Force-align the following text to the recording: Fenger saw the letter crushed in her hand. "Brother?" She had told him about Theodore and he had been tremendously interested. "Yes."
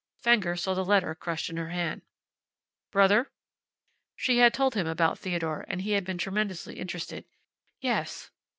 Fenger 0.17 0.55
saw 0.55 0.73
the 0.73 0.83
letter 0.83 1.13
crushed 1.13 1.47
in 1.51 1.57
her 1.57 1.69
hand. 1.69 2.01
"Brother?" 2.91 3.29
She 4.15 4.39
had 4.39 4.51
told 4.51 4.73
him 4.73 4.87
about 4.87 5.19
Theodore 5.19 5.63
and 5.67 5.83
he 5.83 5.91
had 5.91 6.05
been 6.05 6.17
tremendously 6.17 6.79
interested. 6.79 7.25
"Yes." 7.81 8.31